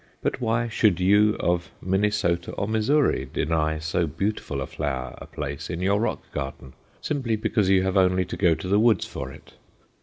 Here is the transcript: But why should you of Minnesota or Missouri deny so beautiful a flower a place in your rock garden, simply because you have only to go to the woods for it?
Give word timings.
But 0.23 0.41
why 0.41 0.67
should 0.67 0.99
you 0.99 1.35
of 1.39 1.69
Minnesota 1.79 2.53
or 2.53 2.67
Missouri 2.67 3.29
deny 3.31 3.77
so 3.77 4.07
beautiful 4.07 4.59
a 4.59 4.65
flower 4.65 5.13
a 5.19 5.27
place 5.27 5.69
in 5.69 5.79
your 5.79 5.99
rock 5.99 6.23
garden, 6.31 6.73
simply 7.01 7.35
because 7.35 7.69
you 7.69 7.83
have 7.83 7.97
only 7.97 8.25
to 8.25 8.35
go 8.35 8.55
to 8.55 8.67
the 8.67 8.79
woods 8.79 9.05
for 9.05 9.31
it? 9.31 9.53